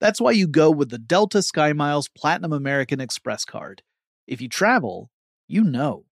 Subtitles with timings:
[0.00, 3.82] That's why you go with the Delta SkyMiles Platinum American Express card.
[4.26, 5.10] If you travel,
[5.48, 6.04] you know.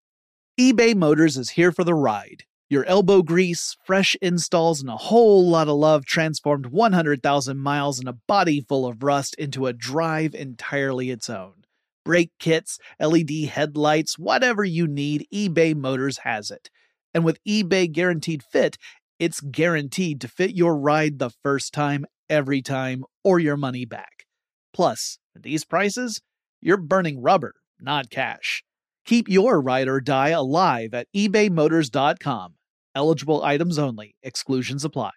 [0.58, 2.44] eBay Motors is here for the ride.
[2.68, 8.08] Your elbow grease, fresh installs, and a whole lot of love transformed 100,000 miles and
[8.08, 11.64] a body full of rust into a drive entirely its own.
[12.04, 16.68] Brake kits, LED headlights, whatever you need, eBay Motors has it.
[17.14, 18.78] And with eBay Guaranteed Fit,
[19.20, 24.26] it's guaranteed to fit your ride the first time, every time, or your money back.
[24.72, 26.20] Plus, at these prices,
[26.60, 28.62] you're burning rubber, not cash.
[29.04, 32.54] Keep your ride or die alive at ebaymotors.com.
[32.94, 35.12] Eligible items only, exclusions apply.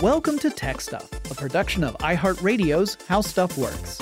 [0.00, 4.00] Welcome to Tech Stuff, a production of iHeartRadio's How Stuff Works.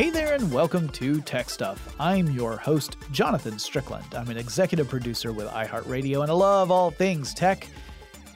[0.00, 1.94] Hey there, and welcome to Tech Stuff.
[2.00, 4.14] I'm your host, Jonathan Strickland.
[4.14, 7.68] I'm an executive producer with iHeartRadio, and I love all things tech.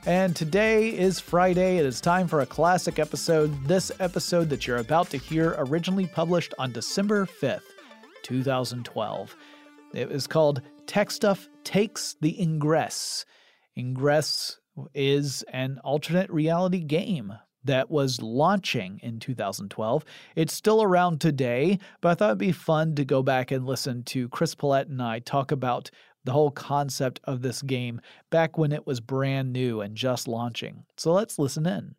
[0.05, 1.79] And today is Friday.
[1.79, 3.65] It is time for a classic episode.
[3.65, 7.63] This episode that you're about to hear originally published on December 5th,
[8.25, 9.35] 2012.
[9.95, 13.25] It is called Tech Stuff Takes the Ingress.
[13.75, 14.59] Ingress
[14.93, 17.33] is an alternate reality game
[17.65, 20.05] that was launching in 2012.
[20.37, 24.03] It's still around today, but I thought it'd be fun to go back and listen
[24.05, 25.91] to Chris Pollette and I talk about
[26.25, 30.85] the whole concept of this game back when it was brand new and just launching.
[30.97, 31.95] So let's listen in.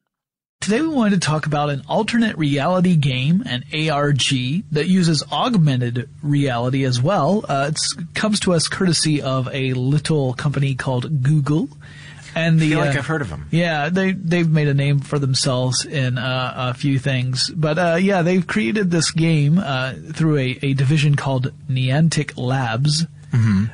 [0.62, 6.10] Today we wanted to talk about an alternate reality game, an ARG, that uses augmented
[6.24, 7.46] reality as well.
[7.48, 7.80] Uh, it
[8.16, 11.70] comes to us courtesy of a little company called Google.
[12.36, 13.48] And the, I feel like uh, I've heard of them.
[13.50, 17.96] yeah, they they've made a name for themselves in uh, a few things, but uh,
[17.96, 23.06] yeah, they've created this game uh, through a, a division called Niantic Labs,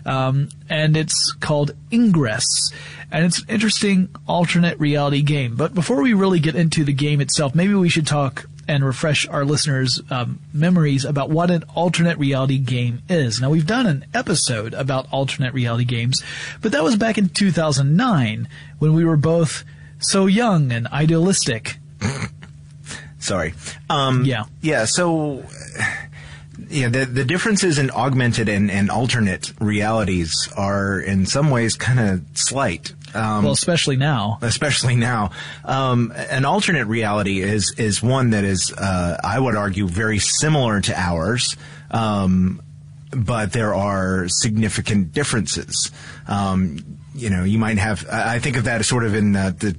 [0.05, 2.72] um, and it's called Ingress,
[3.11, 5.55] and it's an interesting alternate reality game.
[5.55, 9.28] But before we really get into the game itself, maybe we should talk and refresh
[9.28, 13.42] our listeners' um, memories about what an alternate reality game is.
[13.42, 16.24] Now, we've done an episode about alternate reality games,
[16.62, 18.48] but that was back in 2009
[18.80, 19.66] when we were both
[20.00, 21.80] so young and idealistic.
[23.20, 23.54] Sorry.
[23.90, 24.46] Um, Yeah.
[24.62, 24.86] Yeah.
[24.86, 25.44] So,
[26.70, 32.00] yeah, the the differences in augmented and, and alternate realities are in some ways kind
[32.00, 32.94] of slight.
[33.13, 34.37] Um, Well, especially now.
[34.41, 35.31] especially now.
[35.66, 40.81] Um, an alternate reality is is one that is, uh, I would argue, very similar
[40.81, 41.55] to ours.
[41.90, 42.61] Um,
[43.13, 45.91] but there are significant differences.
[46.28, 48.08] Um, you know, you might have.
[48.09, 49.75] I think of that as sort of in uh, the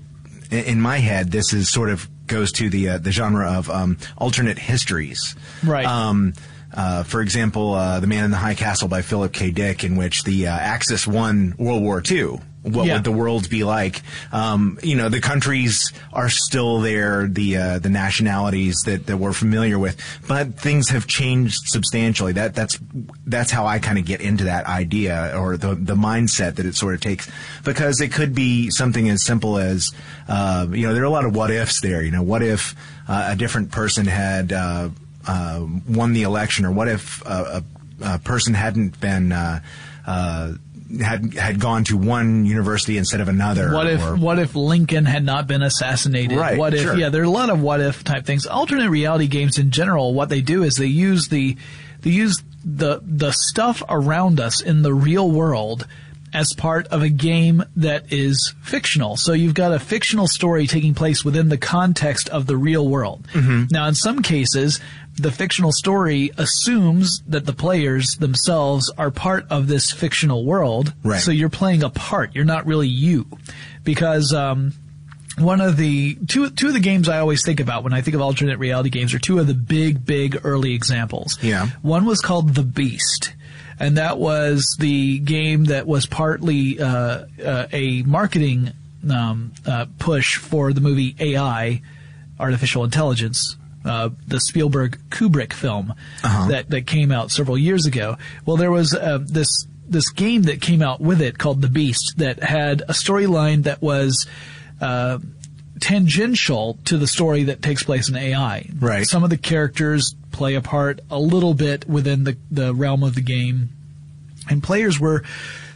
[0.51, 1.31] in my head.
[1.31, 5.35] This is sort of goes to the uh, the genre of um, alternate histories.
[5.65, 5.87] Right.
[5.87, 6.35] Um,
[6.75, 9.51] uh, for example, uh, The Man in the High Castle by Philip K.
[9.51, 12.41] Dick, in which the uh, Axis won World War II.
[12.63, 12.95] What Yeah.
[12.95, 14.03] would the world be like?
[14.33, 19.33] Um, you know, the countries are still there, the uh, the nationalities that, that we're
[19.33, 19.97] familiar with,
[20.29, 22.33] but things have changed substantially.
[22.33, 22.79] That that's
[23.27, 26.77] that's how I kind of get into that idea or the the mindset that it
[26.77, 27.29] sort of takes,
[27.65, 29.91] because it could be something as simple as
[30.29, 32.03] uh, you know there are a lot of what ifs there.
[32.03, 32.75] You know, what if
[33.09, 34.91] uh, a different person had uh,
[35.27, 37.61] uh, won the election, or what if uh,
[38.01, 39.61] a, a person hadn't been uh,
[40.07, 40.53] uh,
[41.01, 43.73] had had gone to one university instead of another.
[43.73, 46.37] What if or- what if Lincoln had not been assassinated?
[46.39, 46.97] Right, What if sure.
[46.99, 48.47] yeah, there are a lot of what if type things.
[48.47, 51.57] Alternate reality games in general, what they do is they use the
[52.03, 55.87] they use the the stuff around us in the real world
[56.35, 59.19] as part of a game that is fictional.
[59.19, 63.27] So you've got a fictional story taking place within the context of the real world.
[63.35, 63.65] Mm-hmm.
[63.71, 64.81] Now in some cases,
[65.17, 70.95] the fictional story assumes that the players themselves are part of this fictional world.
[71.03, 71.21] Right.
[71.21, 72.35] So you're playing a part.
[72.35, 73.27] You're not really you,
[73.85, 74.73] because um,
[75.39, 78.15] one of the two two of the games I always think about when I think
[78.15, 81.39] of alternate reality games are two of the big big early examples.
[81.43, 81.69] Yeah.
[81.83, 83.35] One was called The Beast.
[83.81, 88.71] And that was the game that was partly uh, uh, a marketing
[89.11, 91.83] um, uh, push for the movie AI,
[92.39, 98.17] Artificial Intelligence, uh, the Spielberg Kubrick film that that came out several years ago.
[98.47, 102.15] Well, there was uh, this this game that came out with it called The Beast
[102.17, 104.27] that had a storyline that was.
[104.81, 105.19] Uh,
[105.81, 108.71] tangential to the story that takes place in AI.
[108.79, 109.05] Right.
[109.05, 113.17] Some of the characters play a part a little bit within the, the realm of
[113.17, 113.71] the game.
[114.49, 115.25] And players were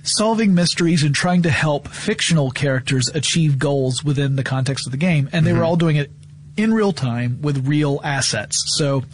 [0.05, 4.97] solving mysteries and trying to help fictional characters achieve goals within the context of the
[4.97, 5.29] game.
[5.32, 6.11] And they were all doing it
[6.56, 8.56] in real time with real assets.
[8.76, 9.05] So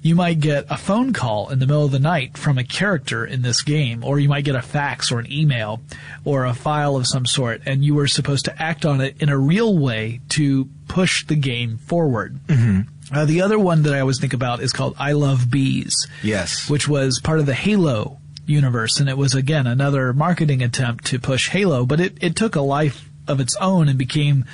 [0.00, 3.24] you might get a phone call in the middle of the night from a character
[3.26, 5.80] in this game, or you might get a fax or an email
[6.24, 9.28] or a file of some sort, and you were supposed to act on it in
[9.28, 12.38] a real way to push the game forward.
[13.10, 16.68] Uh, the other one that I always think about is called I Love Bees Yes.
[16.70, 21.18] which was part of the Halo universe, and it was again another marketing attempt to
[21.18, 24.44] push Halo, but it, it took a life of its own and became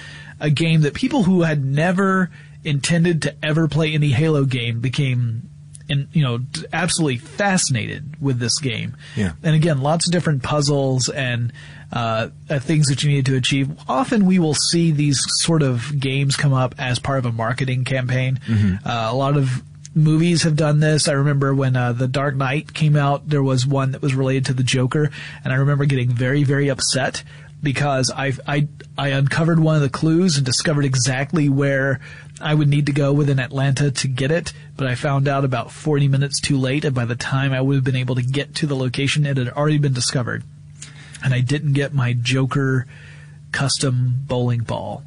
[0.40, 2.30] a game that people who had never
[2.64, 5.50] intended to ever play any Halo game became
[5.88, 6.38] and you know
[6.72, 8.96] absolutely fascinated with this game.
[9.16, 9.32] Yeah.
[9.42, 11.52] And again, lots of different puzzles and
[11.92, 13.70] uh, uh, things that you needed to achieve.
[13.88, 17.84] Often we will see these sort of games come up as part of a marketing
[17.84, 18.40] campaign.
[18.46, 18.86] Mm-hmm.
[18.86, 19.62] Uh, a lot of
[19.94, 21.06] movies have done this.
[21.06, 24.46] I remember when uh, The Dark Knight came out, there was one that was related
[24.46, 25.10] to the Joker,
[25.44, 27.22] and I remember getting very, very upset
[27.62, 32.00] because I I I uncovered one of the clues and discovered exactly where
[32.40, 35.70] I would need to go within Atlanta to get it, but I found out about
[35.70, 38.54] 40 minutes too late, and by the time I would have been able to get
[38.56, 40.42] to the location, it had already been discovered.
[41.22, 42.86] And I didn't get my Joker
[43.52, 45.04] custom bowling ball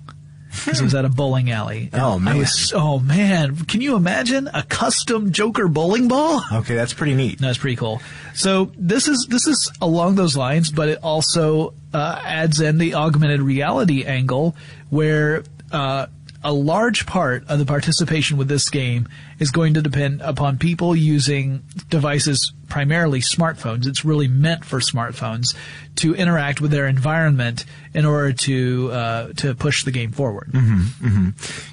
[0.65, 1.89] because it was at a bowling alley.
[1.97, 2.37] Oh, man.
[2.37, 6.41] was, oh man, can you imagine a custom Joker bowling ball?
[6.51, 7.39] Okay, that's pretty neat.
[7.39, 8.01] That's pretty cool.
[8.33, 12.95] So this is this is along those lines, but it also uh, adds in the
[12.95, 14.55] augmented reality angle,
[14.89, 16.07] where uh,
[16.43, 19.07] a large part of the participation with this game
[19.39, 23.87] is going to depend upon people using devices, primarily smartphones.
[23.87, 25.55] It's really meant for smartphones
[25.97, 30.51] to interact with their environment in order to uh, to push the game forward.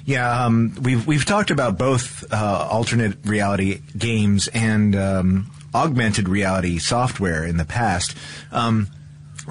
[0.05, 6.79] Yeah, um, we've we've talked about both uh, alternate reality games and um, augmented reality
[6.79, 8.15] software in the past.
[8.51, 8.87] Um,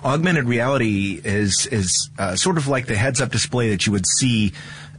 [0.03, 4.53] augmented reality is is uh, sort of like the heads-up display that you would see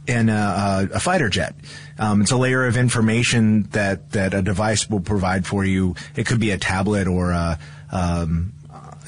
[0.06, 1.54] in a, a, a fighter jet.
[1.98, 5.94] Um, it's a layer of information that that a device will provide for you.
[6.14, 7.58] It could be a tablet or a
[7.90, 8.52] um,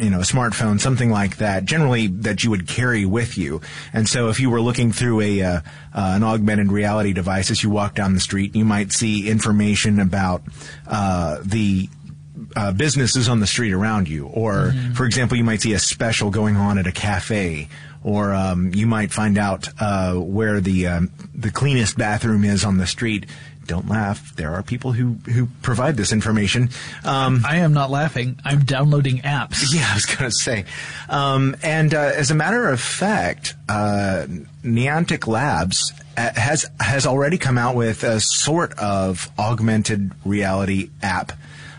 [0.00, 3.60] you know, a smartphone, something like that, generally that you would carry with you.
[3.92, 5.60] And so if you were looking through a, uh, uh,
[5.92, 10.42] an augmented reality device as you walk down the street, you might see information about,
[10.86, 11.88] uh, the,
[12.54, 14.26] uh, businesses on the street around you.
[14.26, 17.68] Or, for example, you might see a special going on at a cafe.
[18.04, 22.78] Or um, you might find out uh, where the um, the cleanest bathroom is on
[22.78, 23.26] the street.
[23.66, 24.34] Don't laugh.
[24.34, 26.70] There are people who, who provide this information.
[27.04, 28.40] Um, I am not laughing.
[28.42, 29.74] I'm downloading apps.
[29.74, 30.64] yeah, I was going to say.
[31.10, 34.26] Um, and uh, as a matter of fact, uh,
[34.64, 41.32] Niantic Labs uh, has has already come out with a sort of augmented reality app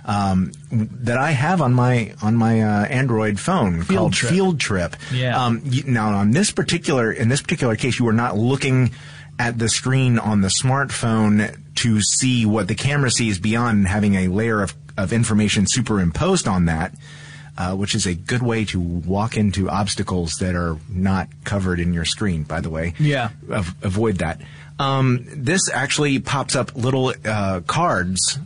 [0.09, 4.31] um, that I have on my on my uh, Android phone called Trip.
[4.31, 4.95] Field Trip.
[5.13, 5.41] Yeah.
[5.45, 8.91] Um, now, on this particular in this particular case, you are not looking
[9.37, 14.27] at the screen on the smartphone to see what the camera sees beyond having a
[14.27, 16.93] layer of, of information superimposed on that.
[17.57, 21.93] uh, which is a good way to walk into obstacles that are not covered in
[21.93, 22.43] your screen.
[22.43, 23.29] By the way, Yeah.
[23.51, 24.39] Av- avoid that.
[24.79, 28.39] Um, this actually pops up little uh, cards.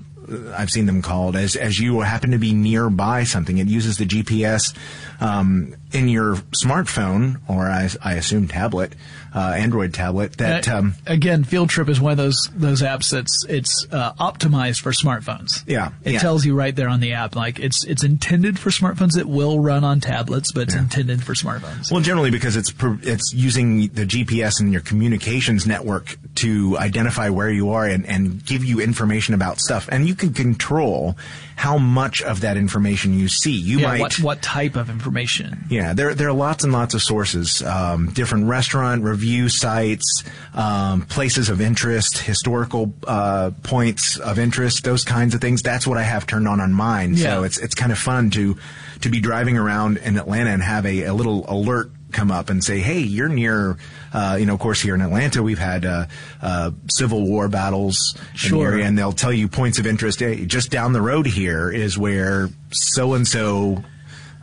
[0.55, 3.57] I've seen them called as as you happen to be nearby something.
[3.57, 4.75] It uses the GPS
[5.19, 8.95] um, in your smartphone or I, I assume tablet,
[9.33, 10.37] uh, Android tablet.
[10.37, 14.13] That Uh, um, again, Field Trip is one of those those apps that's it's uh,
[14.13, 15.63] optimized for smartphones.
[15.67, 16.19] Yeah, it yeah.
[16.19, 19.17] tells you right there on the app, like it's it's intended for smartphones.
[19.17, 21.91] It will run on tablets, but it's intended for smartphones.
[21.91, 27.49] Well, generally because it's it's using the GPS and your communications network to identify where
[27.49, 31.17] you are and, and give you information about stuff, and you can control
[31.55, 33.53] how much of that information you see.
[33.53, 35.63] You yeah, might what what type of information?
[35.69, 41.03] Yeah, there there are lots and lots of sources, um, different restaurant review sites, um,
[41.03, 45.61] places of interest, historical uh, points of interest, those kinds of things.
[45.61, 47.13] That's what I have turned on on mine.
[47.13, 47.35] Yeah.
[47.35, 48.57] So it's it's kind of fun to
[48.99, 52.63] to be driving around in Atlanta and have a, a little alert come up and
[52.63, 53.77] say, "Hey, you're near."
[54.13, 56.05] Uh, you know, of course, here in Atlanta, we've had uh,
[56.41, 58.15] uh, Civil War battles
[58.45, 60.19] in the area, and they'll tell you points of interest.
[60.19, 63.83] Hey, just down the road here is where so and so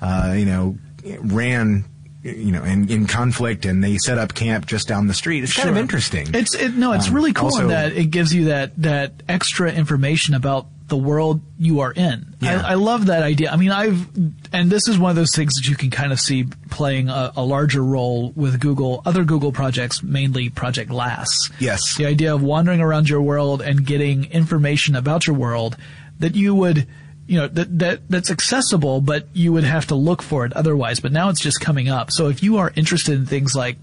[0.03, 0.77] uh, you know,
[1.21, 1.85] ran,
[2.23, 5.43] you know, in, in conflict and they set up camp just down the street.
[5.45, 6.27] It's kind of interesting.
[6.35, 9.23] It's it, no, it's Um, really cool also- in that it gives you that that
[9.29, 12.35] extra information about the world you are in.
[12.41, 12.63] Yeah.
[12.63, 13.51] I, I love that idea.
[13.51, 14.07] I mean, I've
[14.53, 17.33] and this is one of those things that you can kind of see playing a,
[17.37, 21.29] a larger role with Google, other Google projects, mainly Project Glass.
[21.59, 21.97] Yes.
[21.97, 25.79] the idea of wandering around your world and getting information about your world
[26.19, 26.87] that you would.
[27.27, 30.99] You know that that that's accessible, but you would have to look for it otherwise.
[30.99, 32.11] But now it's just coming up.
[32.11, 33.77] So if you are interested in things like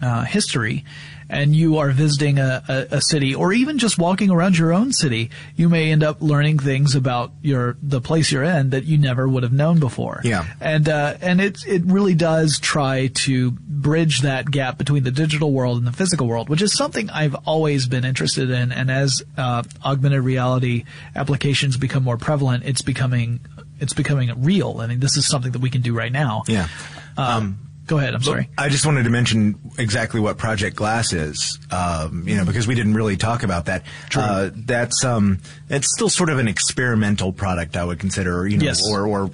[0.00, 0.84] uh, history
[1.30, 4.92] and you are visiting a, a, a city or even just walking around your own
[4.92, 8.98] city, you may end up learning things about your the place you're in that you
[8.98, 10.20] never would have known before.
[10.24, 10.46] Yeah.
[10.60, 15.52] And uh, and it it really does try to bridge that gap between the digital
[15.52, 18.72] world and the physical world, which is something I've always been interested in.
[18.72, 23.40] And as uh, augmented reality applications become more prevalent, it's becoming
[23.80, 24.78] it's becoming real.
[24.80, 26.42] I mean, this is something that we can do right now.
[26.48, 26.68] yeah.
[27.16, 28.14] Um, go ahead.
[28.14, 28.48] I'm sorry.
[28.56, 32.76] I just wanted to mention exactly what Project Glass is, um, you know, because we
[32.76, 33.82] didn't really talk about that.
[34.14, 38.64] Uh, that's um, it's still sort of an experimental product, I would consider, you know,
[38.66, 38.80] Yes.
[38.88, 39.30] or or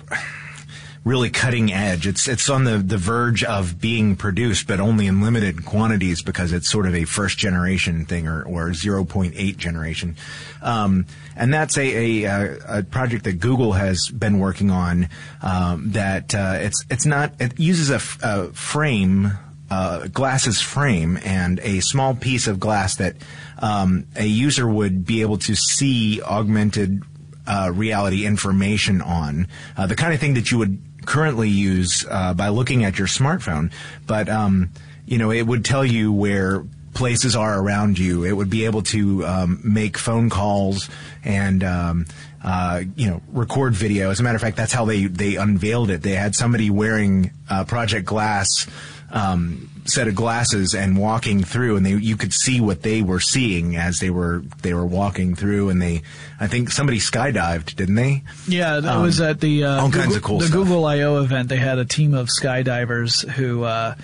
[1.05, 2.07] really cutting edge.
[2.07, 6.53] It's it's on the the verge of being produced, but only in limited quantities because
[6.53, 10.17] it's sort of a first generation thing or or 0.8 generation.
[10.63, 11.05] Um,
[11.37, 15.09] and that's a, a a project that Google has been working on.
[15.43, 19.33] Um, that uh, it's it's not it uses a, f- a frame.
[19.71, 23.17] Uh, glasses frame and a small piece of glass that
[23.59, 27.03] um, a user would be able to see augmented
[27.47, 32.35] uh, reality information on uh, the kind of thing that you would currently use uh,
[32.35, 33.73] by looking at your smartphone.
[34.07, 34.71] But um,
[35.07, 36.65] you know, it would tell you where
[36.95, 38.25] places are around you.
[38.25, 40.89] It would be able to um, make phone calls
[41.25, 42.07] and um,
[42.43, 44.11] uh, you know record video.
[44.11, 46.03] As a matter of fact, that's how they they unveiled it.
[46.03, 48.67] They had somebody wearing uh, Project Glass.
[49.11, 53.21] Um, set of glasses and walking through and they you could see what they were
[53.21, 56.03] seeing as they were they were walking through and they
[56.41, 60.17] I think somebody skydived didn't they Yeah, that was at the uh, all Google, kinds
[60.17, 60.57] of cool the stuff.
[60.57, 61.51] Google I/O event.
[61.51, 63.95] They had a team of skydivers who uh,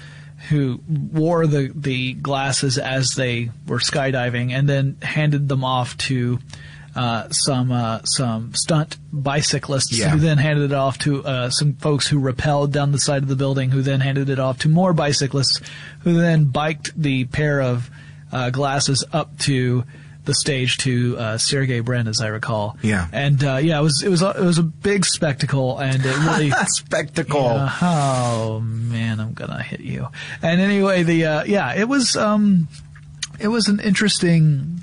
[0.48, 6.38] who wore the the glasses as they were skydiving, and then handed them off to.
[6.92, 10.08] Uh, some uh, some stunt bicyclists Yeah.
[10.08, 13.28] who then handed it off to uh, some folks who rappelled down the side of
[13.28, 15.60] the building who then handed it off to more bicyclists
[16.00, 17.88] who then biked the pair of
[18.32, 19.84] uh, glasses up to
[20.24, 23.08] the stage to uh, Sergey Brin as I recall Yeah.
[23.12, 26.16] and uh, yeah, it was it was a, it was a big spectacle, and it
[26.18, 26.50] really.
[26.66, 30.08] spectacle Yeah, oh man, I'm gonna hit you.
[30.42, 32.68] And anyway, the uh, yeah, it was um,
[33.38, 34.82] it was an interesting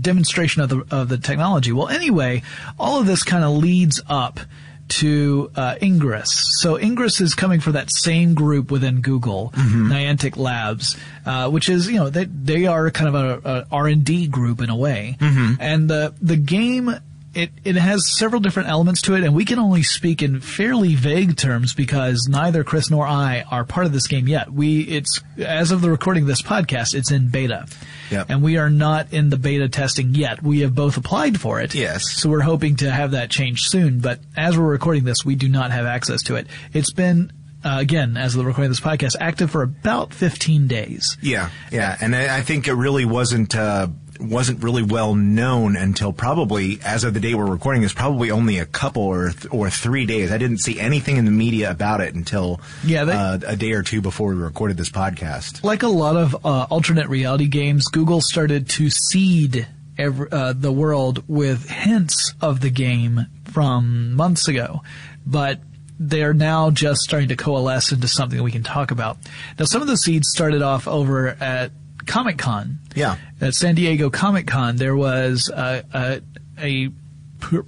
[0.00, 1.70] demonstration of the of the technology.
[1.72, 2.42] Well, anyway,
[2.78, 4.40] all of this kind of leads up
[4.88, 6.28] to uh, Ingress.
[6.60, 9.52] So Ingress is coming for that same group within Google,
[9.90, 14.04] Niantic Labs, uh, which is you know they they are kind of a, R and
[14.04, 15.16] D group in a way,
[15.60, 16.94] and the the game.
[17.34, 20.94] It, it has several different elements to it, and we can only speak in fairly
[20.94, 24.52] vague terms because neither Chris nor I are part of this game yet.
[24.52, 27.66] We, it's, as of the recording of this podcast, it's in beta.
[28.10, 28.26] Yep.
[28.30, 30.42] And we are not in the beta testing yet.
[30.42, 31.74] We have both applied for it.
[31.74, 32.02] Yes.
[32.14, 34.00] So we're hoping to have that changed soon.
[34.00, 36.46] But as we're recording this, we do not have access to it.
[36.72, 37.32] It's been,
[37.64, 41.16] uh, again, as of the recording of this podcast, active for about 15 days.
[41.22, 43.88] Yeah, yeah, and I, I think it really wasn't uh,
[44.24, 48.58] wasn't really well known until probably, as of the day we're recording, is probably only
[48.58, 50.30] a couple or th- or three days.
[50.32, 53.72] I didn't see anything in the media about it until Yeah, they- uh, a day
[53.72, 55.62] or two before we recorded this podcast.
[55.64, 59.66] like a lot of uh, alternate reality games, Google started to seed
[59.98, 64.82] every, uh, the world with hints of the game from months ago,
[65.26, 65.60] but
[65.98, 69.18] they're now just starting to coalesce into something that we can talk about.
[69.58, 71.70] Now, some of the seeds started off over at
[72.06, 72.78] Comic Con.
[72.94, 73.16] Yeah.
[73.40, 76.20] At San Diego Comic Con, there was a, a,
[76.58, 76.88] a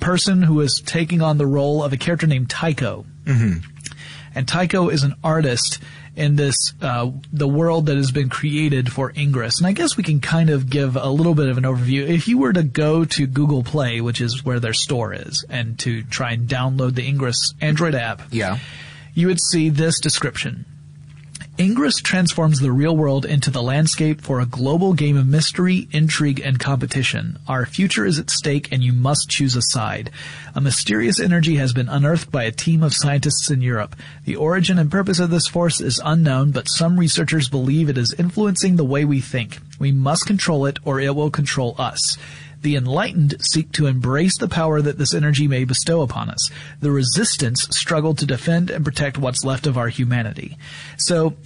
[0.01, 5.03] person who was taking on the role of a character named Tycho and Tycho is
[5.03, 5.79] an artist
[6.17, 9.59] in this uh, the world that has been created for Ingress.
[9.59, 12.07] And I guess we can kind of give a little bit of an overview.
[12.07, 15.79] If you were to go to Google Play, which is where their store is, and
[15.81, 18.59] to try and download the Ingress Android app, Yeah.
[19.15, 20.67] you would see this description.
[21.57, 26.41] Ingress transforms the real world into the landscape for a global game of mystery, intrigue,
[26.41, 27.39] and competition.
[27.47, 30.11] Our future is at stake and you must choose a side.
[30.57, 33.95] A mysterious energy has been unearthed by a team of scientists in Europe.
[34.25, 38.17] The origin and purpose of this force is unknown, but some researchers believe it is
[38.19, 39.61] influencing the way we think.
[39.79, 42.19] We must control it or it will control us.
[42.65, 46.51] The enlightened seek to embrace the power that this energy may bestow upon us.
[46.81, 50.57] The resistance struggle to defend and protect what's left of our humanity.
[50.97, 51.37] So,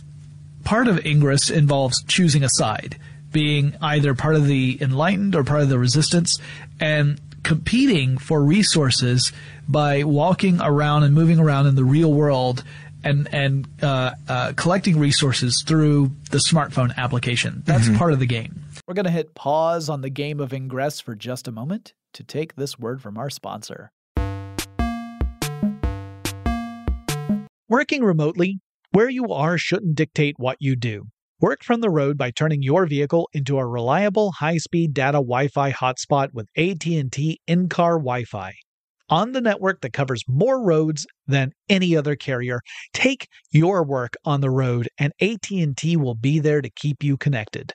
[0.62, 3.00] part of Ingress involves choosing a side,
[3.32, 6.38] being either part of the enlightened or part of the resistance,
[6.78, 9.32] and competing for resources
[9.68, 12.62] by walking around and moving around in the real world
[13.02, 17.64] and and uh, uh, collecting resources through the smartphone application.
[17.66, 18.62] That's part of the game.
[18.88, 22.24] We're going to hit pause on the game of Ingress for just a moment to
[22.24, 23.92] take this word from our sponsor.
[27.68, 28.60] Working remotely,
[28.92, 31.04] where you are shouldn't dictate what you do.
[31.38, 36.28] Work from the road by turning your vehicle into a reliable high-speed data Wi-Fi hotspot
[36.32, 38.54] with AT&T in-car Wi-Fi.
[39.10, 42.62] On the network that covers more roads than any other carrier,
[42.94, 47.74] take your work on the road and AT&T will be there to keep you connected.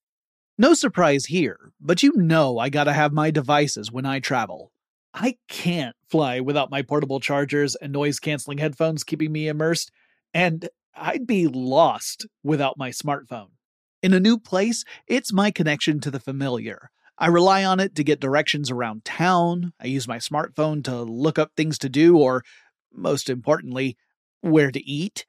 [0.57, 4.71] No surprise here, but you know I gotta have my devices when I travel.
[5.13, 9.91] I can't fly without my portable chargers and noise canceling headphones keeping me immersed,
[10.33, 13.49] and I'd be lost without my smartphone.
[14.03, 16.91] In a new place, it's my connection to the familiar.
[17.17, 19.73] I rely on it to get directions around town.
[19.79, 22.43] I use my smartphone to look up things to do, or,
[22.91, 23.95] most importantly,
[24.41, 25.25] where to eat.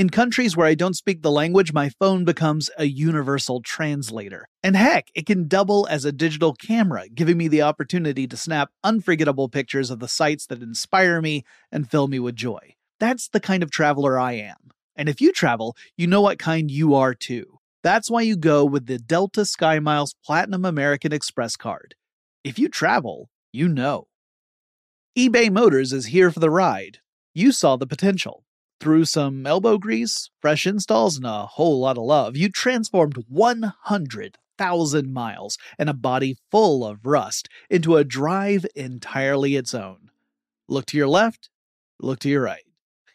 [0.00, 4.48] In countries where I don't speak the language, my phone becomes a universal translator.
[4.62, 8.70] And heck, it can double as a digital camera, giving me the opportunity to snap
[8.82, 12.76] unforgettable pictures of the sights that inspire me and fill me with joy.
[12.98, 14.70] That's the kind of traveler I am.
[14.96, 17.58] And if you travel, you know what kind you are too.
[17.82, 21.94] That's why you go with the Delta SkyMiles Platinum American Express card.
[22.42, 24.06] If you travel, you know.
[25.18, 27.00] eBay Motors is here for the ride.
[27.34, 28.44] You saw the potential.
[28.80, 35.12] Through some elbow grease, fresh installs, and a whole lot of love, you transformed 100,000
[35.12, 40.10] miles and a body full of rust into a drive entirely its own.
[40.66, 41.50] Look to your left,
[42.00, 42.64] look to your right.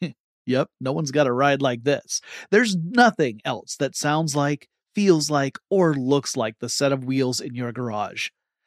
[0.45, 2.21] yep, no one's got a ride like this.
[2.51, 7.39] There's nothing else that sounds like, feels like, or looks like the set of wheels
[7.39, 8.29] in your garage.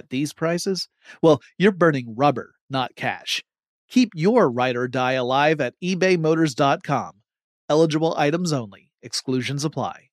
[0.00, 0.88] at these prices,
[1.22, 3.44] well, you're burning rubber, not cash.
[3.88, 7.12] Keep your ride or die alive at ebaymotors.com.
[7.68, 10.08] Eligible items only, exclusions apply.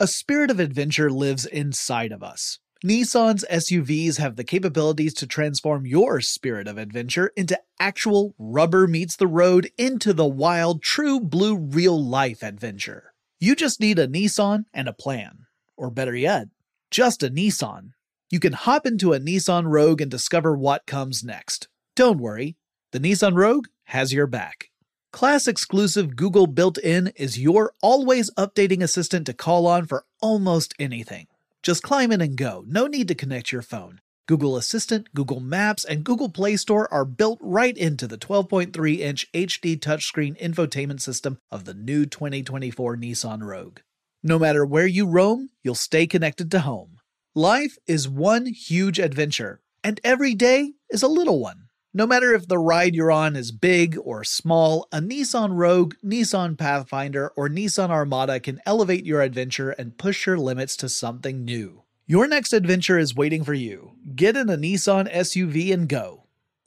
[0.00, 2.58] A spirit of adventure lives inside of us.
[2.84, 9.16] Nissan's SUVs have the capabilities to transform your spirit of adventure into actual rubber meets
[9.16, 13.12] the road into the wild, true blue, real life adventure.
[13.40, 15.46] You just need a Nissan and a plan.
[15.76, 16.46] Or better yet,
[16.92, 17.90] just a Nissan.
[18.30, 21.66] You can hop into a Nissan Rogue and discover what comes next.
[21.96, 22.56] Don't worry,
[22.92, 24.68] the Nissan Rogue has your back.
[25.14, 30.74] Class exclusive Google built in is your always updating assistant to call on for almost
[30.78, 31.26] anything.
[31.62, 34.02] Just climb in and go, no need to connect your phone.
[34.26, 39.26] Google Assistant, Google Maps, and Google Play Store are built right into the 12.3 inch
[39.32, 43.78] HD touchscreen infotainment system of the new 2024 Nissan Rogue.
[44.22, 46.97] No matter where you roam, you'll stay connected to home.
[47.38, 51.68] Life is one huge adventure, and every day is a little one.
[51.94, 56.58] No matter if the ride you're on is big or small, a Nissan Rogue, Nissan
[56.58, 61.84] Pathfinder, or Nissan Armada can elevate your adventure and push your limits to something new.
[62.08, 63.92] Your next adventure is waiting for you.
[64.16, 66.24] Get in a Nissan SUV and go.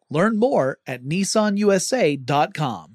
[0.09, 2.90] Learn more at nissanusa.com.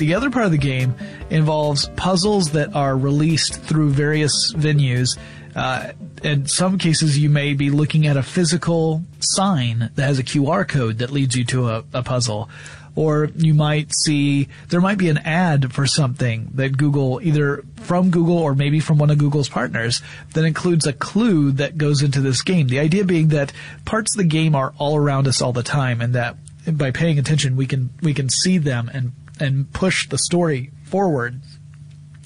[0.00, 0.94] The other part of the game
[1.28, 5.18] involves puzzles that are released through various venues.
[5.54, 10.24] Uh, in some cases, you may be looking at a physical sign that has a
[10.24, 12.48] QR code that leads you to a, a puzzle.
[12.96, 18.08] Or you might see, there might be an ad for something that Google, either from
[18.08, 20.00] Google or maybe from one of Google's partners,
[20.32, 22.68] that includes a clue that goes into this game.
[22.68, 23.52] The idea being that
[23.84, 26.36] parts of the game are all around us all the time and that
[26.72, 31.40] by paying attention, we can, we can see them and and push the story forward.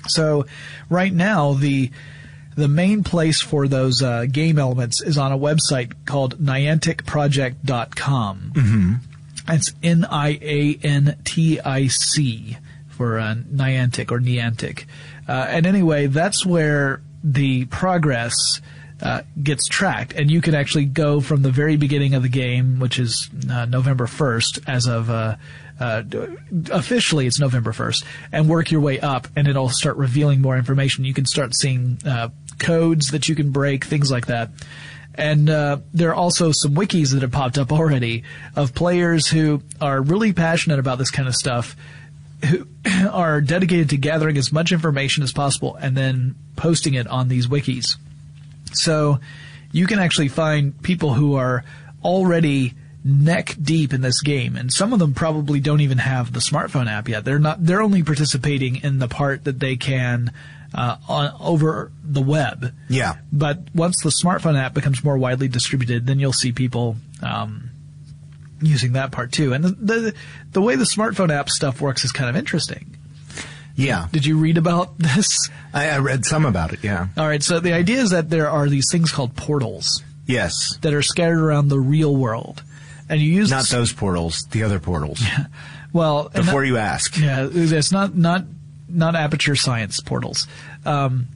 [0.09, 0.47] So
[0.89, 1.91] right now the
[2.57, 8.53] the main place for those uh, game elements is on a website called nianticproject.com.
[8.55, 8.93] Mm-hmm.
[9.49, 12.57] It's N I A N T I C
[12.89, 14.85] for uh, Niantic or Niantic.
[15.29, 18.33] Uh, and anyway, that's where the progress
[19.03, 22.79] uh, gets tracked, and you can actually go from the very beginning of the game,
[22.79, 25.11] which is uh, November 1st, as of
[25.81, 26.03] uh,
[26.71, 31.05] officially it's November 1st, and work your way up, and it'll start revealing more information.
[31.05, 34.51] You can start seeing uh, codes that you can break, things like that.
[35.17, 38.25] And uh, there are also some wikis that have popped up already
[38.57, 41.77] of players who are really passionate about this kind of stuff,
[42.45, 42.67] who
[43.11, 47.47] are dedicated to gathering as much information as possible and then posting it on these
[47.47, 47.97] wikis.
[48.73, 49.21] So
[49.71, 51.65] you can actually find people who are
[52.03, 56.41] already neck deep in this game, and some of them probably don't even have the
[56.41, 57.25] smartphone app yet.
[57.25, 57.65] They're not.
[57.65, 60.33] They're only participating in the part that they can
[60.75, 62.73] uh, on over the web.
[62.89, 63.17] Yeah.
[63.33, 67.71] But once the smartphone app becomes more widely distributed, then you'll see people um,
[68.61, 69.53] using that part too.
[69.53, 70.15] And the, the
[70.53, 72.97] the way the smartphone app stuff works is kind of interesting.
[73.77, 74.07] Yeah.
[74.13, 75.51] Did you read about this?
[75.73, 76.83] I, I read some about it.
[76.83, 77.09] Yeah.
[77.17, 77.43] All right.
[77.43, 80.79] So the idea is that there are these things called portals Yes.
[80.81, 82.63] that are scattered around the real world,
[83.09, 84.47] and you use Not those portals.
[84.51, 85.23] The other portals.
[85.93, 87.19] well Before that- you ask.
[87.19, 88.45] Yeah, it's not not
[88.89, 90.47] not aperture science portals,
[90.85, 91.27] um,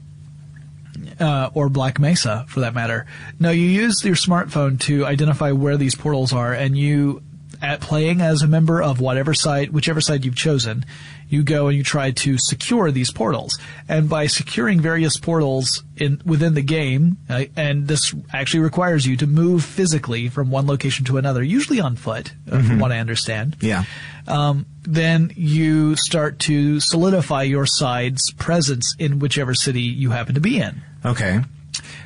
[1.20, 3.06] uh, or Black Mesa for that matter.
[3.40, 7.22] No, you use your smartphone to identify where these portals are, and you,
[7.60, 10.84] at playing as a member of whatever side, whichever side you've chosen,
[11.28, 13.58] you go and you try to secure these portals.
[13.88, 19.16] And by securing various portals in within the game, uh, and this actually requires you
[19.18, 22.98] to move physically from one location to another, usually on foot, uh, from what I
[22.98, 23.84] understand Yeah.
[24.26, 30.40] um, then you start to solidify your side's presence in whichever city you happen to
[30.40, 30.80] be in.
[31.04, 31.40] Okay.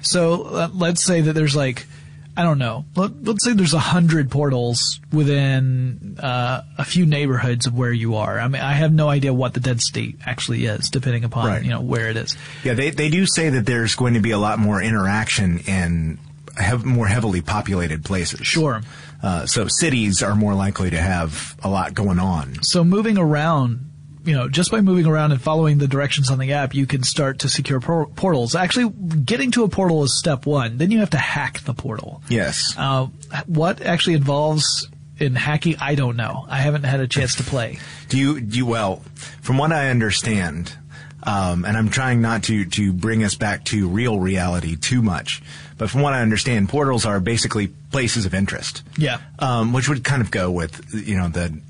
[0.02, 1.86] So uh, let's say that there's like,
[2.36, 7.66] I don't know, let, let's say there's a hundred portals within uh, a few neighborhoods
[7.66, 8.38] of where you are.
[8.38, 11.62] I mean, I have no idea what the density actually is, depending upon Right.
[11.62, 12.36] you know where it is.
[12.64, 16.18] Yeah, they they do say that there's going to be a lot more interaction in
[16.84, 18.46] more heavily populated places.
[18.46, 18.82] Sure.
[19.22, 22.62] Uh, so cities are more likely to have a lot going on.
[22.62, 23.90] So moving around,
[24.24, 27.02] you know, just by moving around and following the directions on the app, you can
[27.02, 28.54] start to secure por- portals.
[28.54, 28.90] Actually,
[29.24, 30.78] getting to a portal is step one.
[30.78, 32.22] Then you have to hack the portal.
[32.28, 32.74] Yes.
[32.76, 33.06] Uh,
[33.46, 36.46] what actually involves in hacking, I don't know.
[36.48, 37.78] I haven't had a chance to play.
[38.08, 39.02] Do you, do you, well,
[39.40, 40.76] from what I understand,
[41.22, 45.42] um, and I'm trying not to, to bring us back to real reality too much,
[45.78, 48.82] but from what I understand, portals are basically places of interest.
[48.96, 49.20] Yeah.
[49.38, 51.60] Um, which would kind of go with, you know, the,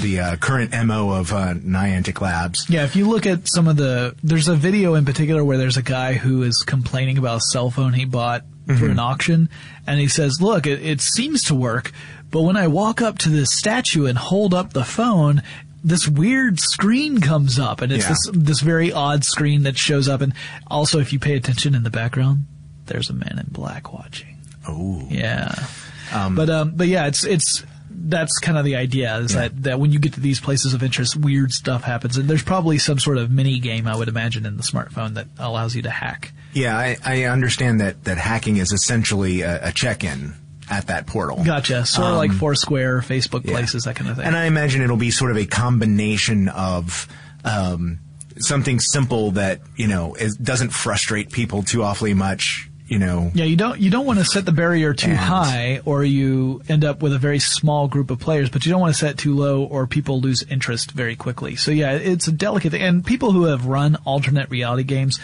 [0.00, 2.68] the uh, current MO of uh, Niantic Labs.
[2.68, 5.76] Yeah, if you look at some of the, there's a video in particular where there's
[5.76, 9.48] a guy who is complaining about a cell phone he bought through an auction,
[9.86, 11.92] and he says, "Look, it, it seems to work,
[12.30, 15.42] but when I walk up to this statue and hold up the phone."
[15.84, 18.10] This weird screen comes up, and it's Yeah.
[18.10, 20.20] this this very odd screen that shows up.
[20.20, 20.32] And
[20.68, 22.44] also, if you pay attention in the background,
[22.86, 24.36] there's a man in black watching.
[24.68, 25.04] Oh.
[25.10, 25.52] Yeah.
[26.12, 29.92] but um, but yeah, it's it's that's kind of the idea is that that when
[29.92, 33.18] you get to these places of interest, weird stuff happens, and there's probably some sort
[33.18, 36.76] of mini game I would imagine in the smartphone that allows you to hack Yeah,
[36.76, 40.34] I, I understand that, that hacking is essentially a, a check-in
[40.70, 41.42] at that portal.
[41.44, 41.84] Gotcha.
[41.86, 43.52] Sort of like Um, Foursquare, Facebook yeah.
[43.52, 44.26] Places, that kind of thing.
[44.26, 47.08] And I imagine it'll be sort of a combination of
[47.44, 47.98] um,
[48.38, 52.68] something simple that you know is, doesn't frustrate people too awfully much.
[52.92, 55.80] You know, Yeah, you don't you don't want to set the barrier too And- high,
[55.84, 58.50] or you end up with a very small group of players.
[58.50, 61.56] But you don't want to set it too low, or people lose interest very quickly.
[61.56, 62.82] So yeah, it's a delicate thing.
[62.82, 65.18] And people who have run alternate reality games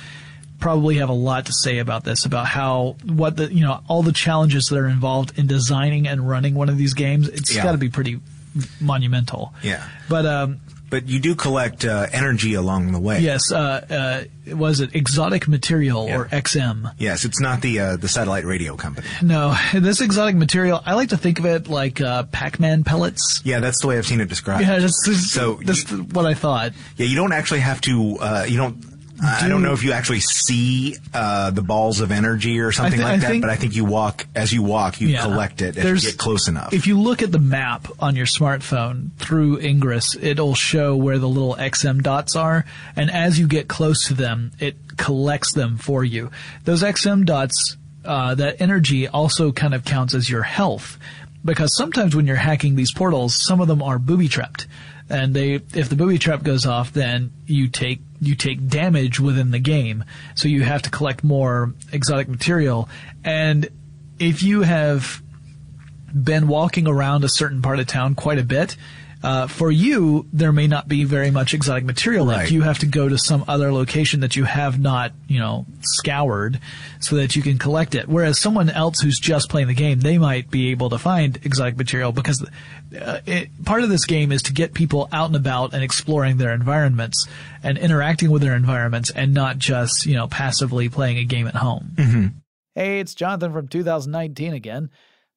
[0.61, 4.03] probably have a lot to say about this, about how what the you know all
[4.03, 7.29] the challenges that are involved in designing and running one of these games.
[7.29, 7.63] It's Yeah.
[7.65, 8.19] got to be pretty
[8.81, 9.53] monumental.
[9.63, 9.83] Yeah.
[10.09, 13.21] But um, but you do collect uh, energy along the way.
[13.21, 16.93] yes, uh, uh, was it exotic material or XM?
[16.99, 19.07] Yes, it's not the uh, the satellite radio company.
[19.23, 23.43] No, this exotic material, I like to think of it like uh, Pac-Man pellets.
[23.45, 24.63] Yeah, that's the way I've seen it described.
[24.63, 26.73] Yeah, that's, that's, So that's you- what I thought.
[26.97, 28.17] Yeah, you don't actually have to.
[28.19, 28.83] Uh, you don't.
[29.23, 33.05] I don't know if you actually see uh, the balls of energy or something thi-
[33.05, 35.23] like I that, think- but I think you walk as you walk, you Yeah.
[35.23, 36.73] collect it as you get close enough.
[36.73, 41.29] If you look at the map on your smartphone through Ingress, it'll show where the
[41.29, 46.05] little XM dots are, and as you get close to them, it collects them for
[46.05, 46.31] you.
[46.65, 50.97] Those XM dots, uh, that energy also kind of counts as your health,
[51.45, 54.67] because sometimes when you're hacking these portals, some of them are booby trapped.
[55.11, 59.51] And they, if the booby trap goes off, then you take, you take damage within
[59.51, 60.05] the game.
[60.35, 62.89] So you have to collect more exotic material.
[63.25, 63.69] And
[64.19, 65.23] if you have
[66.13, 68.77] been walking around a certain part of town quite a bit,
[69.23, 72.43] uh, for you, there may not be very much exotic material left.
[72.43, 72.51] Right.
[72.53, 76.61] You have to go to some other location that you have not, you know, scoured
[77.01, 78.09] so that you can collect it.
[78.09, 81.77] Whereas someone else who's just playing the game, they might be able to find exotic
[81.77, 82.49] material because
[83.01, 86.37] uh, it, part of this game is to get people out and about and exploring
[86.37, 87.27] their environments
[87.63, 91.57] and interacting with their environments and not just, you know, passively playing a game at
[91.57, 92.43] home.
[92.77, 94.91] Hey, it's Jonathan from 2019 again.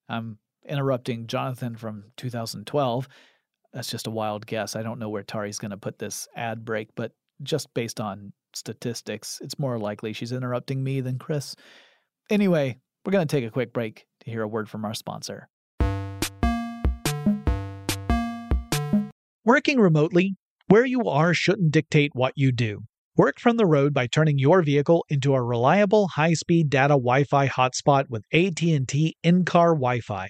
[0.07, 3.07] I'm interrupting Jonathan from 2012.
[3.73, 4.75] That's just a wild guess.
[4.75, 8.33] I don't know where Tari's going to put this ad break, but just based on
[8.53, 11.55] statistics, it's more likely she's interrupting me than Chris.
[12.29, 15.47] Anyway, we're going to take a quick break to hear a word from our sponsor.
[19.45, 20.35] Working remotely,
[20.67, 22.81] where you are shouldn't dictate what you do.
[23.17, 28.05] Work from the road by turning your vehicle into a reliable high-speed data Wi-Fi hotspot
[28.09, 30.29] with AT&T in-car Wi-Fi.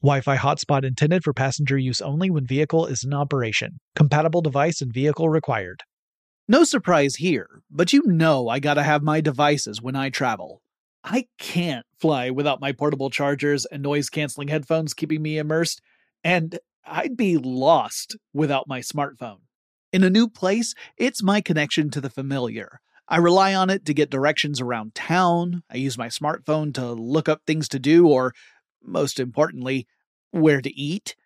[0.00, 3.80] Wi-Fi hotspot intended for passenger use only when vehicle is in operation.
[3.96, 5.82] Compatible device and vehicle required.
[6.46, 10.62] No surprise here, but you know I gotta have my devices when I travel.
[11.02, 15.80] I can't fly without my portable chargers and noise canceling headphones keeping me immersed,
[16.22, 19.40] and I'd be lost without my smartphone.
[19.92, 22.80] In a new place, it's my connection to the familiar.
[23.08, 25.62] I rely on it to get directions around town.
[25.70, 28.32] I use my smartphone to look up things to do, or,
[28.82, 29.86] most importantly,
[30.30, 31.16] where to eat.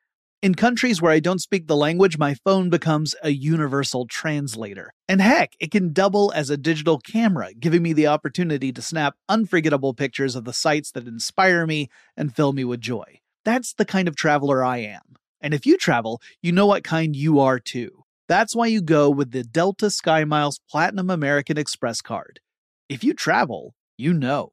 [0.43, 4.93] In countries where I don't speak the language, my phone becomes a universal translator.
[5.09, 9.15] And heck, it can double as a digital camera, giving me the opportunity to snap
[9.29, 13.21] unforgettable pictures of the sights that inspire me and fill me with joy.
[13.45, 15.15] That's the kind of traveler I am.
[15.41, 18.03] And if you travel, you know what kind you are too.
[18.29, 22.41] That's why you go with the Delta SkyMiles Platinum American Express card.
[22.89, 24.53] If you travel, you know.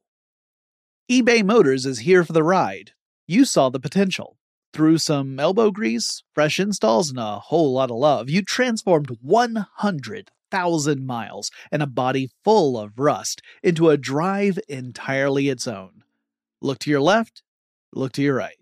[1.10, 2.92] eBay Motors is here for the ride.
[3.26, 4.38] You saw the potential.
[4.72, 11.04] Through some elbow grease, fresh installs, and a whole lot of love, you transformed 100,000
[11.04, 16.04] miles and a body full of rust into a drive entirely its own.
[16.62, 17.42] Look to your left,
[17.92, 18.58] look to your right.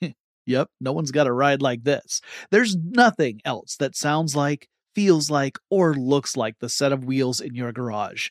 [0.44, 2.20] yep, no one's got a ride like this.
[2.50, 7.40] There's nothing else that sounds like, feels like, or looks like the set of wheels
[7.40, 8.30] in your garage.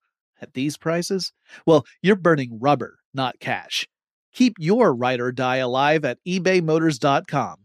[0.41, 1.33] At these prices?
[1.65, 3.87] Well, you're burning rubber, not cash.
[4.33, 7.57] Keep your ride or die alive at ebaymotors.com.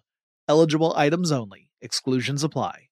[0.49, 2.89] Eligible items only, exclusions apply.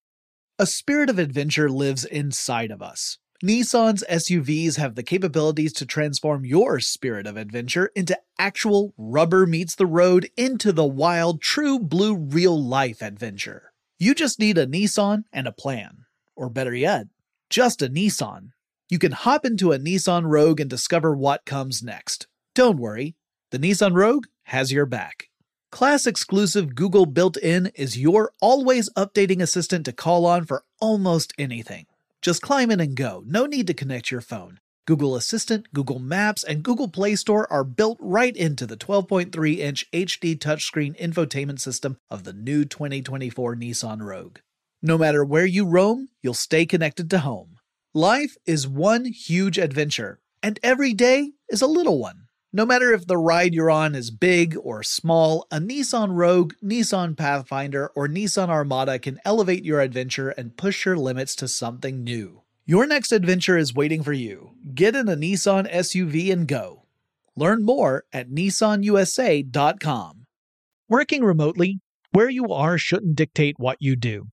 [0.58, 3.18] A spirit of adventure lives inside of us.
[3.44, 9.74] Nissan's SUVs have the capabilities to transform your spirit of adventure into actual rubber meets
[9.74, 13.72] the road into the wild, true blue real life adventure.
[13.98, 16.06] You just need a Nissan and a plan.
[16.34, 17.08] Or better yet,
[17.50, 18.50] just a Nissan.
[18.90, 22.26] You can hop into a Nissan Rogue and discover what comes next.
[22.54, 23.16] Don't worry,
[23.50, 25.30] the Nissan Rogue has your back.
[25.72, 31.32] Class exclusive Google built in is your always updating assistant to call on for almost
[31.38, 31.86] anything.
[32.20, 34.60] Just climb in and go, no need to connect your phone.
[34.86, 39.90] Google Assistant, Google Maps, and Google Play Store are built right into the 12.3 inch
[39.92, 44.38] HD touchscreen infotainment system of the new 2024 Nissan Rogue.
[44.82, 47.53] No matter where you roam, you'll stay connected to home.
[47.96, 52.26] Life is one huge adventure, and every day is a little one.
[52.52, 57.16] No matter if the ride you're on is big or small, a Nissan Rogue, Nissan
[57.16, 62.42] Pathfinder, or Nissan Armada can elevate your adventure and push your limits to something new.
[62.66, 64.56] Your next adventure is waiting for you.
[64.74, 66.86] Get in a Nissan SUV and go.
[67.36, 70.26] Learn more at nissanusa.com.
[70.88, 71.78] Working remotely,
[72.10, 74.32] where you are shouldn't dictate what you do.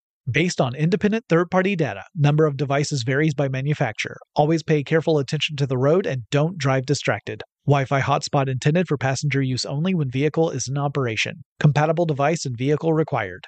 [0.29, 4.17] Based on independent third-party data, number of devices varies by manufacturer.
[4.35, 7.41] Always pay careful attention to the road and don't drive distracted.
[7.65, 11.43] Wi-Fi hotspot intended for passenger use only when vehicle is in operation.
[11.59, 13.47] Compatible device and vehicle required.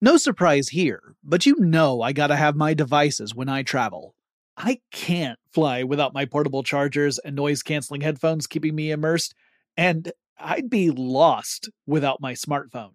[0.00, 4.14] No surprise here, but you know I gotta have my devices when I travel.
[4.56, 9.32] I can't fly without my portable chargers and noise canceling headphones keeping me immersed,
[9.76, 12.94] and I'd be lost without my smartphone.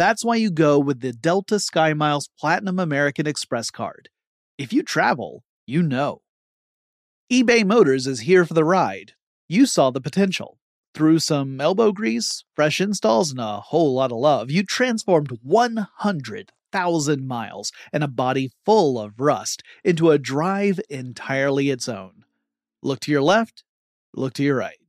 [0.00, 4.08] That's why you go with the Delta SkyMiles Platinum American Express card.
[4.56, 6.22] If you travel, you know.
[7.30, 9.12] eBay Motors is here for the ride.
[9.46, 10.56] You saw the potential.
[10.94, 17.28] Through some elbow grease, fresh installs, and a whole lot of love, you transformed 100,000
[17.28, 22.24] miles and a body full of rust into a drive entirely its own.
[22.82, 23.64] Look to your left,
[24.14, 24.79] look to your right.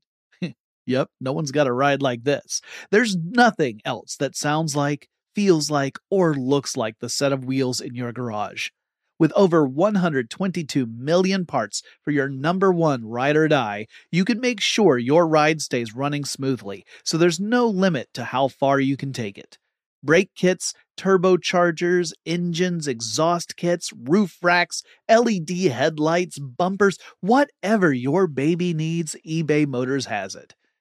[0.86, 2.62] Yep, no one's got a ride like this.
[2.92, 7.80] There's nothing else that sounds like, feels like, or looks like the set of wheels
[7.80, 8.70] in your garage.
[9.20, 14.60] With over 122 million parts for your number one ride or die, you can make
[14.60, 19.14] sure your ride stays running smoothly, so there's no limit to how far you can
[19.14, 19.60] take it.
[20.04, 29.16] Brake kits, turbochargers, engines, exhaust kits, roof racks, LED headlights, bumpers, whatever your baby needs,
[29.24, 30.56] eBay Motors has it.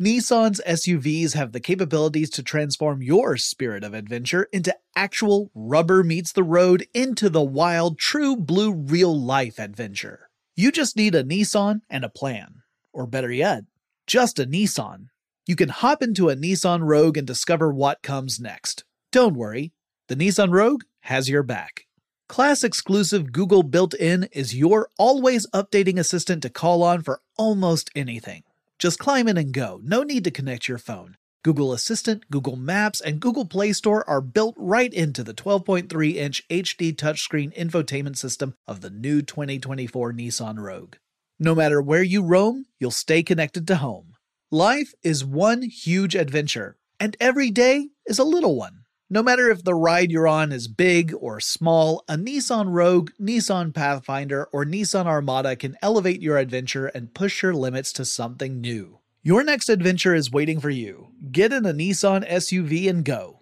[0.00, 6.32] Nissan's SUVs have the capabilities to transform your spirit of adventure into actual rubber meets
[6.32, 10.30] the road into the wild, true blue real life adventure.
[10.56, 12.62] You just need a Nissan and a plan.
[12.92, 13.64] Or better yet,
[14.06, 15.08] just a Nissan
[15.50, 18.84] you can hop into a Nissan Rogue and discover what comes next.
[19.10, 19.72] Don't worry,
[20.06, 21.86] the Nissan Rogue has your back.
[22.28, 27.90] Class exclusive Google built in is your always updating assistant to call on for almost
[27.96, 28.44] anything.
[28.80, 31.18] Just climb in and go, no need to connect your phone.
[31.44, 36.48] Google Assistant, Google Maps, and Google Play Store are built right into the 12.3 inch
[36.48, 40.94] HD touchscreen infotainment system of the new 2024 Nissan Rogue.
[41.38, 44.14] No matter where you roam, you'll stay connected to home.
[44.50, 48.79] Life is one huge adventure, and every day is a little one.
[49.12, 53.74] No matter if the ride you're on is big or small, a Nissan Rogue, Nissan
[53.74, 59.00] Pathfinder, or Nissan Armada can elevate your adventure and push your limits to something new.
[59.24, 61.08] Your next adventure is waiting for you.
[61.32, 63.40] Get in a Nissan SUV and go.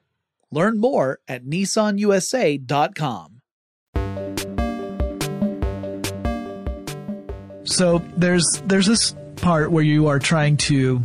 [0.51, 3.43] Learn more at nissanusa.com.
[7.65, 11.03] So there's there's this part where you are trying to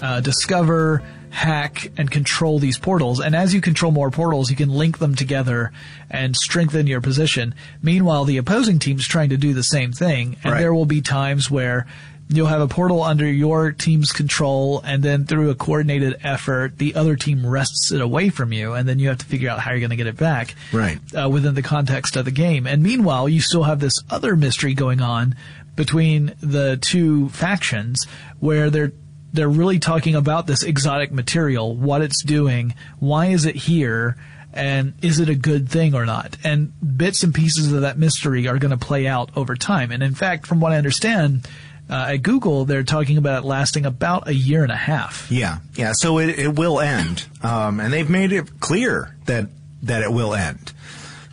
[0.00, 3.20] uh, discover, hack, and control these portals.
[3.20, 5.72] And as you control more portals, you can link them together
[6.10, 7.54] and strengthen your position.
[7.82, 10.60] Meanwhile, the opposing team's trying to do the same thing, and Right.
[10.60, 11.86] there will be times where
[12.28, 16.94] you'll have a portal under your team's control, and then through a coordinated effort, the
[16.96, 19.70] other team wrests it away from you, and then you have to figure out how
[19.70, 20.98] you're going to get it back Right.
[21.16, 22.66] uh, within the context of the game.
[22.66, 25.36] And meanwhile, you still have this other mystery going on
[25.76, 28.06] between the two factions
[28.40, 28.92] where they're
[29.32, 34.16] they're really talking about this exotic material, what it's doing, why is it here,
[34.52, 36.36] and is it a good thing or not?
[36.42, 39.92] And bits and pieces of that mystery are going to play out over time.
[39.92, 41.46] And in fact, from what I understand,
[41.88, 45.30] uh, at Google, they're talking about it lasting about a year and a half.
[45.30, 45.92] Yeah, yeah.
[45.94, 49.48] So it, it will end, um, and they've made it clear that
[49.82, 50.72] that it will end.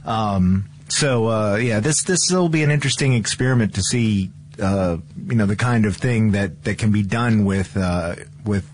[0.05, 4.97] Um, so uh, yeah, this this will be an interesting experiment to see, uh,
[5.27, 8.69] you know, the kind of thing that that can be done with uh, with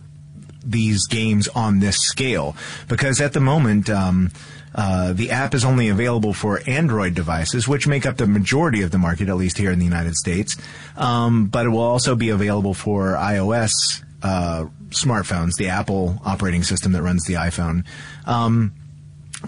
[0.63, 2.55] these games on this scale.
[2.87, 3.89] Because at the moment.
[3.89, 4.31] Um,
[4.75, 8.91] uh, the app is only available for Android devices, which make up the majority of
[8.91, 10.55] the market, at least here in the United States.
[10.95, 13.71] Um, but it will also be available for iOS
[14.21, 17.85] uh, smartphones, the Apple operating system that runs the iPhone.
[18.25, 18.73] Um,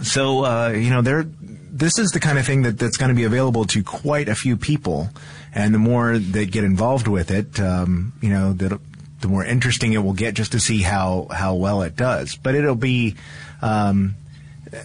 [0.02, 1.26] so uh, you know, there.
[1.74, 4.36] This is the kind of thing that, that's going to be available to quite a
[4.36, 5.10] few people,
[5.54, 8.80] and the more that get involved with it, um, you know, that
[9.20, 12.36] the more interesting it will get just to see how how well it does.
[12.36, 13.16] But it'll be.
[13.62, 14.16] Um,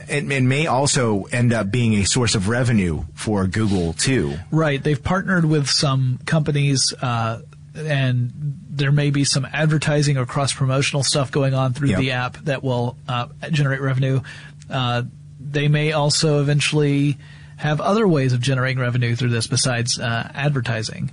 [0.09, 4.35] it, it may also end up being a source of revenue for Google too.
[4.51, 4.83] Right.
[4.83, 7.43] They've partnered with some companies, uh,
[7.77, 8.33] and
[8.69, 11.99] there may be some advertising or cross promotional stuff going on through Yep.
[12.01, 14.23] the app that will uh, generate revenue.
[14.69, 15.05] Uh,
[15.39, 17.17] they may also eventually
[17.57, 21.11] have other ways of generating revenue through this besides uh, advertising.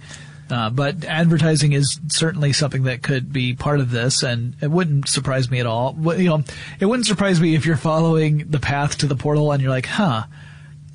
[0.50, 5.08] Uh, but advertising is certainly something that could be part of this, and it wouldn't
[5.08, 5.96] surprise me at all.
[6.18, 6.44] You know,
[6.80, 9.86] it wouldn't surprise me if you're following the path to the portal and you're like,
[9.88, 10.24] "Huh,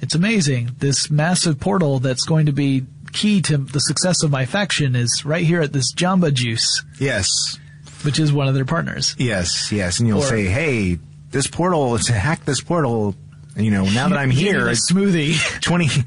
[0.00, 0.76] it's amazing.
[0.78, 5.24] This massive portal that's going to be key to the success of my faction is
[5.24, 7.58] right here at this Jamba Juice, Yes,
[8.02, 9.16] which is one of their partners.
[9.18, 10.98] yes, yes, and you'll Or- say, "Hey,
[11.30, 13.16] this portal, to hack this portal."
[13.58, 15.36] You know, now that I'm here, it's smoothie.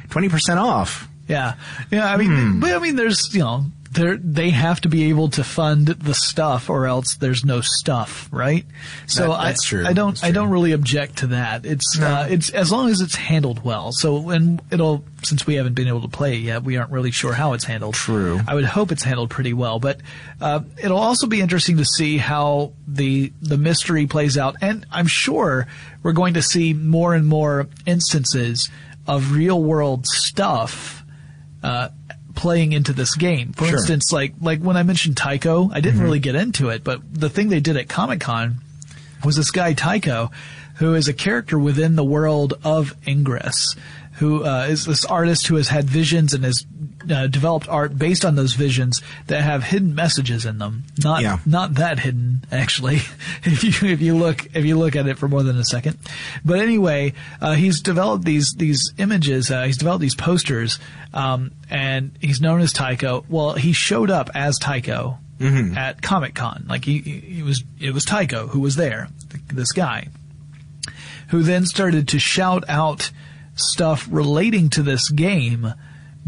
[0.10, 1.08] 20 percent off.
[1.28, 1.56] yeah,
[1.92, 2.12] yeah.
[2.12, 2.60] I mean, Hmm.
[2.62, 6.14] but I mean, there's you know, they they have to be able to fund the
[6.14, 8.66] stuff, or else there's no stuff, right?
[9.06, 9.86] So That- I, true.
[9.86, 11.66] I don't I don't really object to that.
[11.66, 13.92] It's uh, it's as long as it's handled well.
[13.92, 17.12] So and it'll since we haven't been able to play it yet, we aren't really
[17.12, 17.96] sure how it's handled.
[17.96, 18.40] True.
[18.48, 20.00] I would hope it's handled pretty well, but
[20.40, 25.08] uh, it'll also be interesting to see how the the mystery plays out, and I'm
[25.08, 25.68] sure
[26.02, 28.70] we're going to see more and more instances
[29.06, 31.04] of real world stuff
[31.64, 31.90] uh,
[32.42, 33.54] playing into this game.
[33.54, 33.78] For Sure.
[33.78, 37.30] instance, like like when I mentioned Tycho, I didn't really get into it, but the
[37.30, 38.58] thing they did at Comic Con
[39.24, 40.32] was this guy Tycho,
[40.76, 43.76] who is a character within the world of Ingress,
[44.14, 46.66] who uh, is this artist who has had visions and has
[47.10, 50.84] uh, developed art based on those visions that have hidden messages in them.
[51.04, 51.40] Not Yeah.
[51.46, 52.96] not that hidden actually.
[53.44, 55.98] if you if you look if you look at it for more than a second,
[56.44, 59.50] but anyway, uh, he's developed these these images.
[59.50, 60.80] Uh, he's developed these posters,
[61.14, 63.24] um, and he's known as Tycho.
[63.30, 65.18] Well, he showed up as Tycho
[65.76, 66.66] at Comic Con.
[66.70, 69.08] Like he, he he was it was Tycho who was there.
[69.52, 70.08] This guy
[71.30, 73.10] who then started to shout out
[73.56, 75.74] stuff relating to this game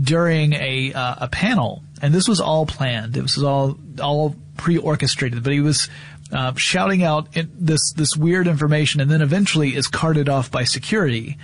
[0.01, 3.17] during a uh, a panel, and this was all planned.
[3.17, 5.89] It was all all pre-orchestrated, but he was
[6.31, 11.37] uh, shouting out this this weird information, and then eventually is carted off by security,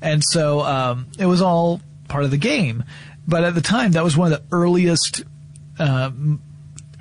[0.00, 2.84] and so um, it was all part of the game.
[3.28, 5.24] But at the time, that was one of the earliest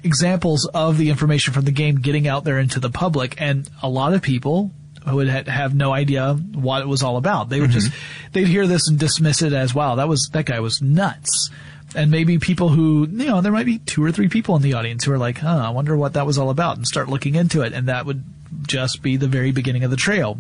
[0.03, 3.89] examples of the information from the game getting out there into the public, and a
[3.89, 4.71] lot of people
[5.05, 7.49] who would ha- have no idea what it was all about.
[7.49, 7.91] They would just
[8.33, 11.49] they'd hear this and dismiss it as, "Wow, that was that guy was nuts."
[11.95, 14.73] And maybe people who you know there might be two or three people in the
[14.73, 17.35] audience who are like, "Huh, I wonder what that was all about," and start looking
[17.35, 18.23] into it, and that would
[18.67, 20.39] just be the very beginning of the trail.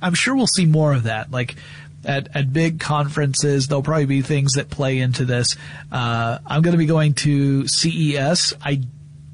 [0.00, 1.30] I'm sure we'll see more of that.
[1.30, 1.56] Like
[2.04, 5.56] at, at big conferences, there'll probably be things that play into this.
[5.90, 8.54] Uh, I'm going to be going to CES.
[8.62, 8.82] I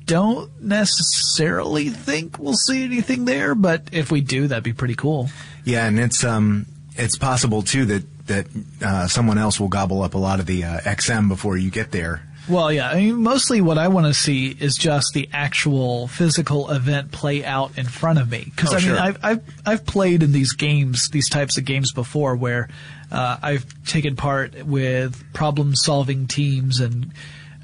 [0.06, 5.28] don't necessarily think we'll see anything there, but if we do, that'd be pretty cool.
[5.64, 8.46] Yeah, and it's um it's possible too that that
[8.82, 11.90] uh, someone else will gobble up a lot of the uh, XM before you get
[11.92, 12.22] there.
[12.48, 12.90] Well, yeah.
[12.90, 17.42] I mean, mostly what I want to see is just the actual physical event play
[17.44, 18.44] out in front of me.
[18.54, 18.98] Because Oh, I mean, sure.
[18.98, 22.68] I've, I've I've played in these games, these types of games before, where
[23.10, 27.12] uh, I've taken part with problem-solving teams and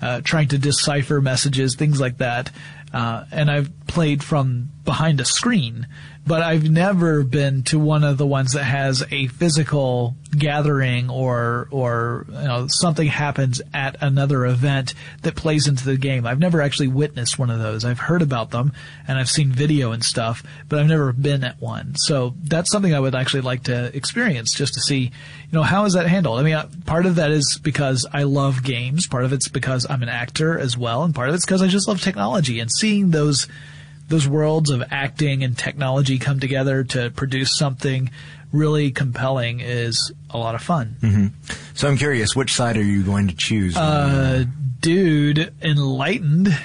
[0.02, 2.50] uh, trying to decipher messages, things like that.
[2.92, 5.86] Uh, and I've played from behind a screen,
[6.26, 11.66] but I've never been to one of the ones that has a physical gathering or
[11.72, 16.26] or you know something happens at another event that plays into the game.
[16.26, 17.84] I've never actually witnessed one of those.
[17.84, 18.72] I've heard about them
[19.08, 21.94] and I've seen video and stuff, but I've never been at one.
[21.96, 25.10] So that's something I would actually like to experience just to see, you
[25.52, 26.38] know, how is that handled?
[26.38, 29.86] I mean, uh, part of that is because I love games, part of it's because
[29.88, 32.70] I'm an actor as well, and part of it's because I just love technology and
[32.70, 33.48] seeing those
[34.10, 38.10] those worlds of acting and technology come together to produce something
[38.52, 41.32] really compelling is a lot of fun.
[41.74, 43.76] So I'm curious, which side are you going to choose?
[43.76, 44.44] Uh,
[44.80, 46.48] dude, enlightened.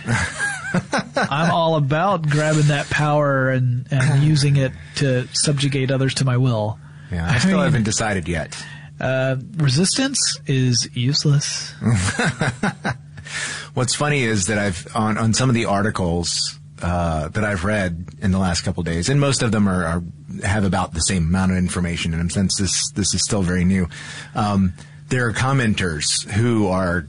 [1.15, 6.37] I'm all about grabbing that power and, and using it to subjugate others to my
[6.37, 6.79] will.
[7.11, 8.57] yeah, I still mean, haven't decided yet.
[8.99, 11.73] Uh, resistance is useless.
[13.75, 18.05] What's funny is that I've on on some of the articles uh, that I've read
[18.21, 20.03] in the last couple of days, and most of them are, are
[20.43, 22.13] have about the same amount of information.
[22.13, 23.87] And since this this is still very new,
[24.35, 24.73] um,
[25.09, 27.07] there are commenters who are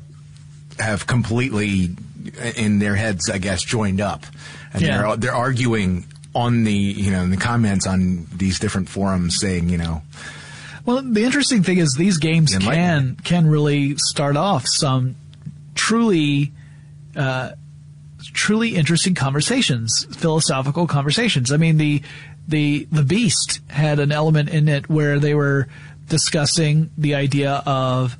[0.78, 1.90] have completely
[2.56, 4.24] in their heads, I guess, joined up,
[4.72, 4.98] and Yeah.
[5.02, 6.04] they're they're arguing
[6.34, 10.02] on the you know in the comments on these different forums, saying you know
[10.86, 15.16] Well, the interesting thing is these games can can really start off some
[15.74, 16.52] truly
[17.14, 17.50] uh,
[18.36, 21.50] truly interesting conversations, philosophical conversations.
[21.50, 22.02] I mean, the
[22.46, 25.66] the the Beast had an element in it where they were
[26.08, 28.16] discussing the idea of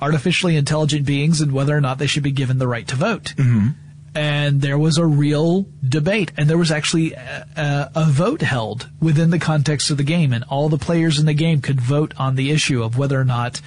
[0.00, 3.34] artificially intelligent beings and whether or not they should be given the right to vote.
[3.36, 3.68] Mm-hmm.
[4.12, 8.90] And there was a real debate, and there was actually a, a, a vote held
[9.00, 12.12] within the context of the game, and all the players in the game could vote
[12.18, 13.60] on the issue of whether or not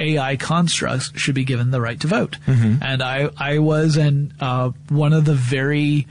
[0.00, 2.36] AI constructs should be given the right to vote.
[2.46, 6.06] And I, I was an, uh, one of the very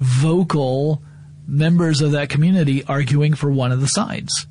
[0.00, 1.02] vocal
[1.46, 4.46] members of that community arguing for one of the sides.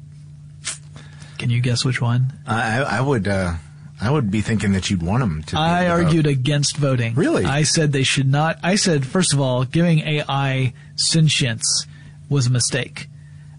[1.37, 2.33] Can you guess which one?
[2.47, 3.55] I, I would uh,
[3.99, 5.57] I would be thinking that you'd want them to.
[5.59, 5.93] I to vote.
[6.05, 7.15] argued against voting.
[7.15, 7.45] Really?
[7.45, 8.59] I said they should not.
[8.63, 11.87] I said, first of all, giving AI sentience
[12.29, 13.07] was a mistake.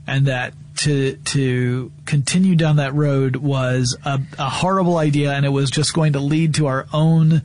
[0.06, 5.48] And that to, to continue down that road was a, a horrible idea and it
[5.50, 7.42] was just going to lead to our own,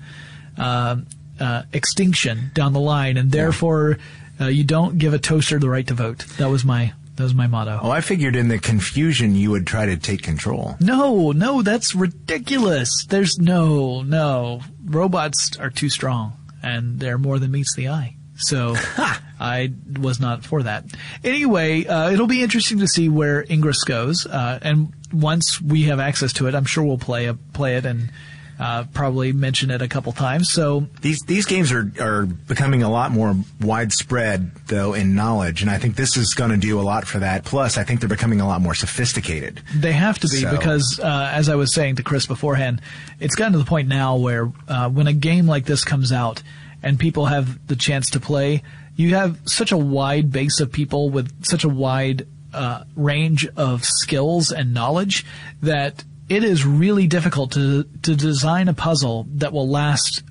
[0.57, 0.97] uh,
[1.39, 3.18] uh, extinction down the line.
[3.18, 3.97] And therefore,
[4.39, 6.20] uh, you don't give a toaster the right to vote.
[6.38, 7.80] That was my, that was my motto.
[7.82, 10.76] Oh, I figured in the confusion you would try to take control.
[10.80, 13.05] No, no, that's ridiculous.
[13.09, 14.62] There's no, no.
[14.86, 16.34] Robots are too strong,
[16.64, 18.16] and they're more than meets the eye.
[18.41, 18.75] So
[19.39, 20.85] I was not for that.
[21.23, 25.99] Anyway, uh, it'll be interesting to see where Ingress goes, uh, and once we have
[25.99, 28.11] access to it, I'm sure we'll play a, play it and
[28.59, 30.51] uh, probably mention it a couple times.
[30.51, 35.71] So These these games are are becoming a lot more widespread though in knowledge, and
[35.71, 37.43] I think this is going to do a lot for that.
[37.43, 39.61] Plus, I think they're becoming a lot more sophisticated.
[39.75, 42.81] They have to be So- because, uh, as I was saying to Chris beforehand,
[43.19, 46.43] it's gotten to the point now where uh, when a game like this comes out
[46.84, 48.63] and people have the chance to play,
[48.95, 53.86] you have such a wide base of people with such a wide uh, range of
[53.86, 55.25] skills and knowledge
[55.61, 60.23] that it is really difficult to to design a puzzle that will last.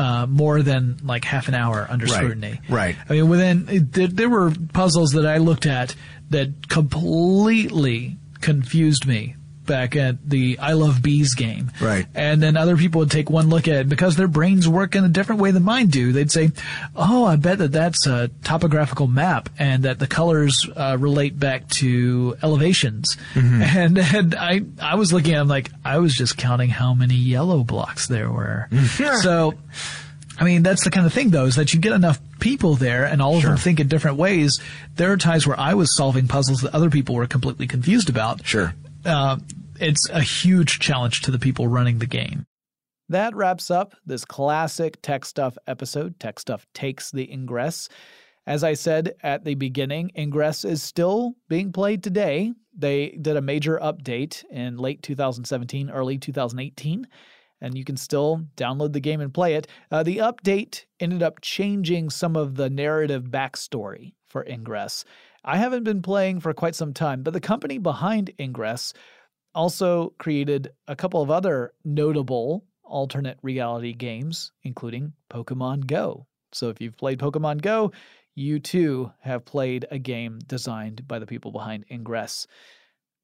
[0.00, 2.60] Uh, more than like half an hour under Right, scrutiny.
[2.68, 2.94] right.
[3.08, 5.96] I mean, within there, there were puzzles that I looked at
[6.30, 9.34] that completely confused me
[9.68, 11.70] back at the I Love Bees game.
[11.80, 12.06] Right.
[12.16, 15.04] And then other people would take one look at it because their brains work in
[15.04, 16.10] a different way than mine do.
[16.12, 16.50] They'd say,
[16.96, 21.68] "Oh, I bet that that's a topographical map, and that the colors uh, relate back
[21.68, 23.16] to elevations."
[23.78, 27.14] And, and I I was looking at, I'm like, I was just counting how many
[27.14, 28.68] yellow blocks there were.
[29.22, 29.54] so.
[30.40, 33.04] I mean, that's the kind of thing, though, is that you get enough people there
[33.04, 34.60] and all of them think in different ways.
[34.94, 38.46] There are times where I was solving puzzles that other people were completely confused about.
[38.46, 38.72] Sure.
[39.04, 39.38] Uh,
[39.80, 42.46] it's a huge challenge to the people running the game.
[43.08, 46.20] That wraps up this classic Tech Stuff episode.
[46.20, 47.88] Tech Stuff takes the Ingress.
[48.46, 52.52] As I said at the beginning, Ingress is still being played today.
[52.76, 57.06] They did a major update in late 2017, early 2018,
[57.60, 59.66] and you can still download the game and play it.
[59.90, 65.04] Uh, the update ended up changing some of the narrative backstory for Ingress.
[65.44, 68.92] I haven't been playing for quite some time, but the company behind Ingress
[69.54, 76.26] also created a couple of other notable alternate reality games, including Pokemon Go.
[76.52, 77.92] So if you've played Pokemon Go,
[78.34, 82.46] you too have played a game designed by the people behind Ingress.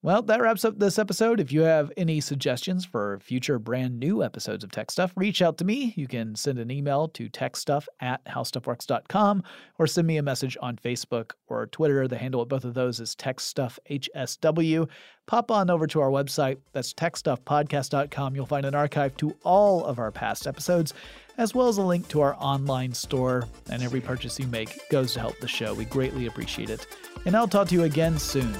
[0.04, 1.40] Well, that wraps up this episode.
[1.40, 5.56] If you have any suggestions for future brand new episodes of Tech Stuff, reach out
[5.56, 5.94] to me.
[5.96, 9.42] You can send an email to techstuff at howstuffworks.com
[9.78, 12.06] or send me a message on Facebook or Twitter.
[12.06, 14.90] The handle at both of those is TechStuffHSW.
[15.24, 16.58] Pop on over to our website.
[16.74, 18.36] That's techstuffpodcast.com.
[18.36, 20.92] You'll find an archive to all of our past episodes,
[21.38, 23.48] as well as a link to our online store.
[23.70, 25.72] And every purchase you make goes to help the show.
[25.72, 26.86] We greatly appreciate it.
[27.24, 28.54] And I'll talk to you again soon.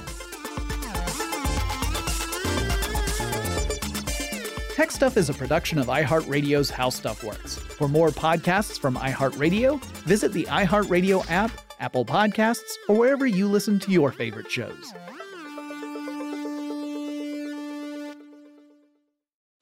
[4.85, 7.57] Tech Stuff is a production of iHeartRadio's How Stuff Works.
[7.57, 13.79] For more podcasts from iHeartRadio, visit the iHeartRadio app, Apple Podcasts, or wherever you listen
[13.79, 14.93] to your favorite shows.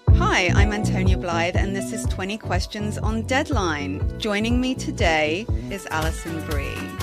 [0.09, 4.19] Hi, I'm Antonia Blythe, and this is 20 Questions on Deadline.
[4.19, 7.02] Joining me today is Alison Brie.